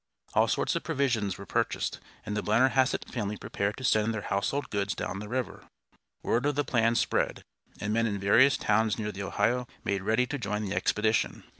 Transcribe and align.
All 0.33 0.47
sorts 0.47 0.75
of 0.75 0.81
provisions 0.83 1.37
were 1.37 1.45
purchased, 1.45 1.99
and 2.25 2.35
the 2.35 2.41
Blennerhassett 2.41 3.05
family 3.11 3.37
prepared 3.37 3.77
to 3.77 3.83
send 3.83 4.15
their 4.15 4.23
household 4.23 4.71
goods 4.71 4.95
down 4.95 5.19
the 5.19 5.29
river. 5.29 5.65
Word 6.23 6.47
of 6.47 6.55
the 6.55 6.63
plans 6.63 6.99
spread, 6.99 7.43
and 7.79 7.93
men 7.93 8.07
in 8.07 8.17
various 8.17 8.57
towns 8.57 8.97
near 8.97 9.11
the 9.11 9.21
Ohio 9.21 9.67
made 9.83 10.01
ready 10.01 10.25
to 10.25 10.39
join 10.39 10.65
the 10.65 10.73
expedition. 10.75 11.43